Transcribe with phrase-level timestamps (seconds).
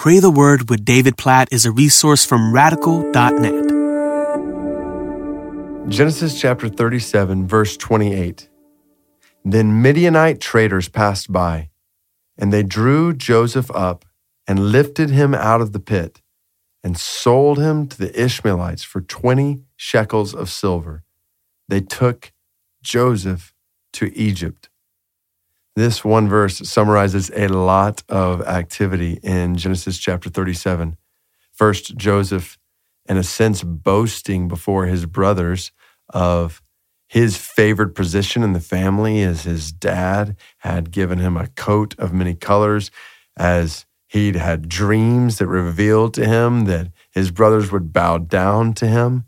[0.00, 3.68] Pray the Word with David Platt is a resource from radical.net.
[5.90, 8.48] Genesis chapter 37, verse 28.
[9.44, 11.68] Then Midianite traders passed by,
[12.38, 14.06] and they drew Joseph up
[14.46, 16.22] and lifted him out of the pit
[16.82, 21.02] and sold him to the Ishmaelites for 20 shekels of silver.
[21.68, 22.32] They took
[22.82, 23.52] Joseph
[23.92, 24.69] to Egypt.
[25.80, 30.98] This one verse summarizes a lot of activity in Genesis chapter 37.
[31.52, 32.58] First, Joseph,
[33.08, 35.72] in a sense, boasting before his brothers
[36.10, 36.60] of
[37.08, 42.12] his favored position in the family as his dad had given him a coat of
[42.12, 42.90] many colors,
[43.38, 48.86] as he'd had dreams that revealed to him that his brothers would bow down to
[48.86, 49.24] him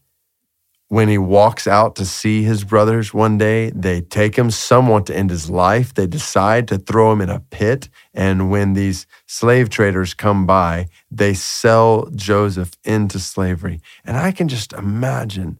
[0.92, 5.16] when he walks out to see his brothers one day, they take him somewhat to
[5.16, 5.94] end his life.
[5.94, 7.88] They decide to throw him in a pit.
[8.12, 13.80] And when these slave traders come by, they sell Joseph into slavery.
[14.04, 15.58] And I can just imagine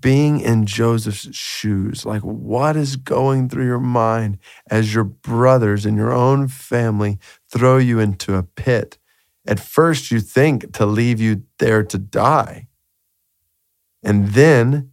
[0.00, 2.06] being in Joseph's shoes.
[2.06, 4.38] Like, what is going through your mind
[4.70, 7.18] as your brothers and your own family
[7.50, 8.96] throw you into a pit?
[9.46, 12.68] At first, you think to leave you there to die.
[14.02, 14.92] And then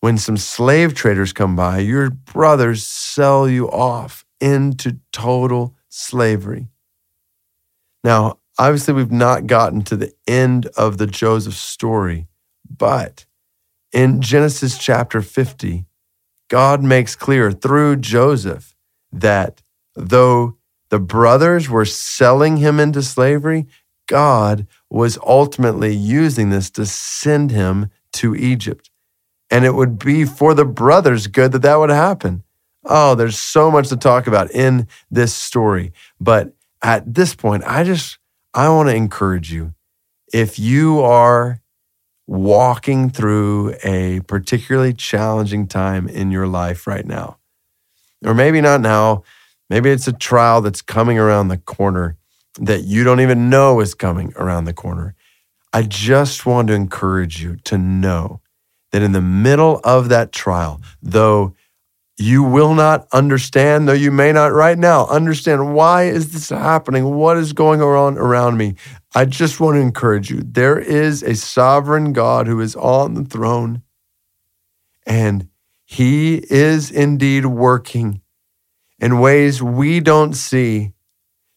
[0.00, 6.68] when some slave traders come by, your brothers sell you off into total slavery.
[8.04, 12.28] Now, obviously, we've not gotten to the end of the Joseph story,
[12.68, 13.26] but
[13.92, 15.86] in Genesis chapter 50,
[16.48, 18.76] God makes clear through Joseph
[19.10, 19.62] that
[19.94, 20.56] though
[20.90, 23.66] the brothers were selling him into slavery,
[24.06, 28.90] God was ultimately using this to send him to Egypt.
[29.50, 32.42] And it would be for the brothers good that that would happen.
[32.84, 35.92] Oh, there's so much to talk about in this story.
[36.20, 38.18] But at this point, I just,
[38.54, 39.74] I want to encourage you.
[40.32, 41.60] If you are
[42.26, 47.38] walking through a particularly challenging time in your life right now,
[48.24, 49.22] or maybe not now,
[49.70, 52.16] maybe it's a trial that's coming around the corner
[52.58, 55.14] that you don't even know is coming around the corner.
[55.72, 58.40] I just want to encourage you to know
[58.92, 61.54] that in the middle of that trial, though
[62.18, 67.14] you will not understand, though you may not right now understand why is this happening?
[67.14, 68.76] What is going on around me?
[69.14, 70.40] I just want to encourage you.
[70.42, 73.82] There is a sovereign God who is on the throne,
[75.06, 75.48] and
[75.84, 78.22] he is indeed working
[78.98, 80.92] in ways we don't see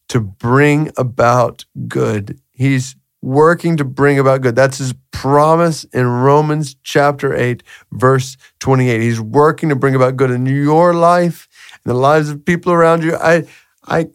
[0.09, 2.39] to bring about good.
[2.51, 4.55] He's working to bring about good.
[4.55, 9.01] That's his promise in Romans chapter 8, verse 28.
[9.01, 11.47] He's working to bring about good in your life
[11.83, 13.15] and the lives of people around you.
[13.15, 13.45] I,
[13.85, 14.07] I,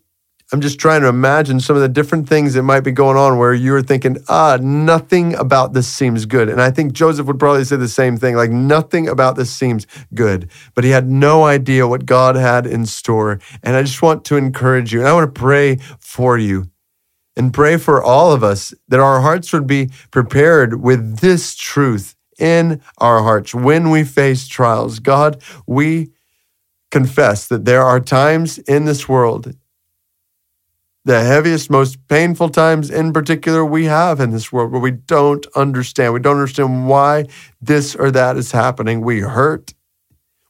[0.52, 3.38] I'm just trying to imagine some of the different things that might be going on
[3.38, 6.48] where you're thinking, ah, nothing about this seems good.
[6.48, 9.86] And I think Joseph would probably say the same thing, like nothing about this seems
[10.14, 10.48] good.
[10.74, 13.40] But he had no idea what God had in store.
[13.62, 16.70] And I just want to encourage you, and I want to pray for you
[17.36, 22.14] and pray for all of us that our hearts would be prepared with this truth
[22.38, 24.98] in our hearts when we face trials.
[24.98, 26.10] God, we
[26.90, 29.54] confess that there are times in this world,
[31.04, 35.46] the heaviest, most painful times in particular we have in this world where we don't
[35.54, 36.14] understand.
[36.14, 37.26] We don't understand why
[37.60, 39.00] this or that is happening.
[39.00, 39.74] We hurt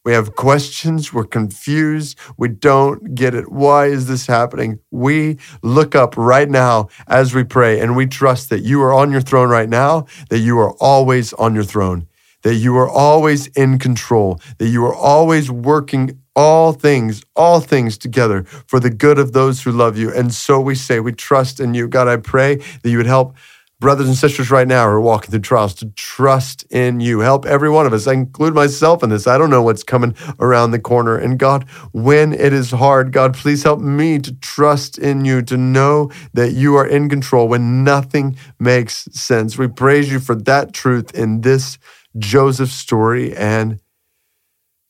[0.05, 1.13] we have questions.
[1.13, 2.19] We're confused.
[2.37, 3.51] We don't get it.
[3.51, 4.79] Why is this happening?
[4.91, 9.11] We look up right now as we pray and we trust that you are on
[9.11, 12.07] your throne right now, that you are always on your throne,
[12.43, 17.97] that you are always in control, that you are always working all things, all things
[17.97, 20.13] together for the good of those who love you.
[20.13, 21.89] And so we say, we trust in you.
[21.89, 23.37] God, I pray that you would help
[23.85, 27.21] brothers and sisters right now who are walking through trials to trust in you.
[27.21, 28.07] Help every one of us.
[28.07, 29.27] I include myself in this.
[29.27, 31.19] I don't know what's coming around the corner.
[31.19, 35.59] And God, when it is hard, God, please help me to trust in you, to
[35.59, 39.59] know that you are in control when nothing makes sense.
[39.59, 41.77] We praise you for that truth in this
[42.17, 43.37] Joseph story.
[43.37, 43.81] And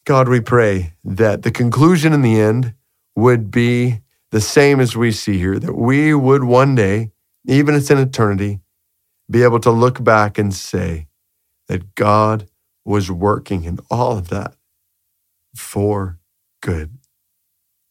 [0.04, 2.74] God, we pray that the conclusion in the end
[3.16, 7.10] would be the same as we see here, that we would one day,
[7.44, 8.60] even if it's in eternity,
[9.30, 11.08] be able to look back and say
[11.68, 12.48] that God
[12.84, 14.54] was working in all of that
[15.56, 16.18] for
[16.62, 16.98] good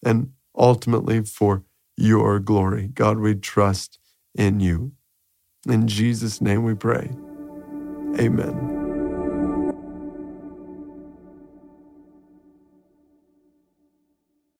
[0.04, 1.64] and ultimately for
[1.98, 2.88] your glory.
[2.88, 4.00] God, we trust
[4.36, 4.94] in you.
[5.68, 7.12] In Jesus' name we pray.
[8.20, 8.73] Amen.